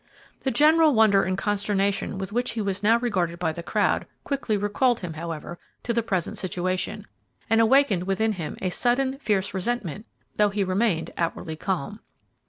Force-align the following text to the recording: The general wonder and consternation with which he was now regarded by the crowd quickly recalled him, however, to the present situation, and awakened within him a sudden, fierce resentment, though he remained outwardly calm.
The 0.39 0.49
general 0.49 0.95
wonder 0.95 1.21
and 1.25 1.37
consternation 1.37 2.17
with 2.17 2.33
which 2.33 2.53
he 2.53 2.61
was 2.63 2.81
now 2.81 2.97
regarded 2.97 3.37
by 3.37 3.51
the 3.51 3.61
crowd 3.61 4.07
quickly 4.23 4.57
recalled 4.57 5.01
him, 5.01 5.13
however, 5.13 5.59
to 5.83 5.93
the 5.93 6.01
present 6.01 6.39
situation, 6.39 7.05
and 7.51 7.61
awakened 7.61 8.05
within 8.07 8.31
him 8.33 8.57
a 8.63 8.71
sudden, 8.71 9.19
fierce 9.19 9.53
resentment, 9.53 10.07
though 10.37 10.49
he 10.49 10.63
remained 10.63 11.11
outwardly 11.17 11.55
calm. 11.55 11.99